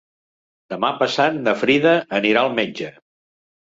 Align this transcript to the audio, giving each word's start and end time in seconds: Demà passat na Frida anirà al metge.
Demà 0.75 0.91
passat 1.03 1.39
na 1.43 1.55
Frida 1.61 1.95
anirà 2.23 2.47
al 2.47 2.55
metge. 2.61 2.95